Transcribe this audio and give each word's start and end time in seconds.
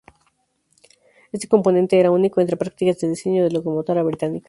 Este 1.31 1.47
componente 1.47 1.99
era 1.99 2.09
único 2.09 2.41
entre 2.41 2.57
prácticas 2.57 2.97
de 3.01 3.09
diseño 3.09 3.43
de 3.43 3.51
locomotora 3.51 4.01
británicas. 4.01 4.39